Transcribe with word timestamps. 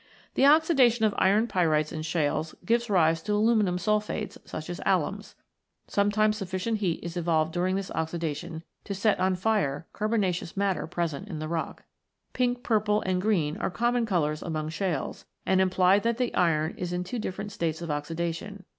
The 0.33 0.47
oxidation 0.47 1.05
of 1.05 1.13
iron 1.19 1.45
pyrites 1.45 1.91
in 1.93 2.01
shales 2.01 2.55
gives 2.65 2.89
rise 2.89 3.21
to 3.21 3.33
aluminium 3.33 3.77
sulphates, 3.77 4.35
such 4.45 4.67
as 4.67 4.79
alums. 4.79 5.35
Sometimes 5.85 6.37
sufficient 6.37 6.79
heat 6.79 7.03
is 7.03 7.17
evolved 7.17 7.53
during 7.53 7.75
this 7.75 7.91
oxidation 7.91 8.63
to 8.85 8.95
set 8.95 9.19
on 9.19 9.35
fire 9.35 9.85
carbonaceous 9.93 10.57
matter 10.57 10.87
present 10.87 11.27
in 11.27 11.37
the 11.37 11.47
rock. 11.47 11.83
Pink 12.33 12.63
purple 12.63 13.01
and 13.01 13.21
green 13.21 13.57
are 13.57 13.69
common 13.69 14.07
colours 14.07 14.41
among 14.41 14.69
shales, 14.69 15.27
and 15.45 15.61
imply 15.61 15.99
that 15.99 16.17
the 16.17 16.33
iron 16.33 16.73
is 16.79 16.91
in 16.93 17.03
two 17.03 17.19
different 17.19 17.51
states 17.51 17.79
of 17.83 17.91
oxidation. 17.91 18.65